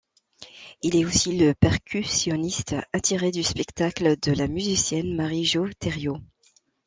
[0.81, 6.17] Il est aussi le percussionniste attitré du spectacle de la musicienne Marie-Jo Thério.